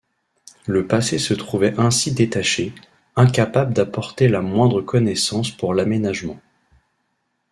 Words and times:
Le 0.65 0.87
passé 0.87 1.19
se 1.19 1.35
trouvait 1.35 1.79
ainsi 1.79 2.11
détaché, 2.11 2.73
incapable 3.15 3.71
d’apporter 3.71 4.29
la 4.29 4.41
moindre 4.41 4.81
connaissance 4.81 5.51
pour 5.51 5.75
l’aménagement. 5.75 6.39